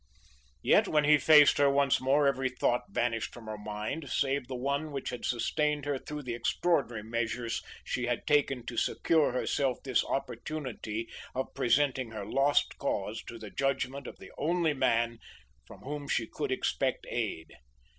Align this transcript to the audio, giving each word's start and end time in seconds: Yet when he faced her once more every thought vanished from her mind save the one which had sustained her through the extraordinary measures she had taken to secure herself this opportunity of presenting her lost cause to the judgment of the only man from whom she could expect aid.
Yet 0.63 0.87
when 0.87 1.03
he 1.03 1.19
faced 1.19 1.59
her 1.59 1.69
once 1.69 2.01
more 2.01 2.25
every 2.25 2.49
thought 2.49 2.85
vanished 2.89 3.35
from 3.35 3.45
her 3.45 3.57
mind 3.59 4.09
save 4.09 4.47
the 4.47 4.55
one 4.55 4.91
which 4.91 5.11
had 5.11 5.25
sustained 5.25 5.85
her 5.85 5.99
through 5.99 6.23
the 6.23 6.33
extraordinary 6.33 7.03
measures 7.03 7.61
she 7.83 8.07
had 8.07 8.25
taken 8.25 8.65
to 8.65 8.77
secure 8.77 9.31
herself 9.31 9.77
this 9.83 10.03
opportunity 10.03 11.07
of 11.35 11.53
presenting 11.53 12.09
her 12.13 12.25
lost 12.25 12.79
cause 12.79 13.21
to 13.27 13.37
the 13.37 13.51
judgment 13.51 14.07
of 14.07 14.17
the 14.17 14.31
only 14.39 14.73
man 14.73 15.19
from 15.67 15.81
whom 15.81 16.07
she 16.07 16.25
could 16.25 16.51
expect 16.51 17.05
aid. 17.07 17.53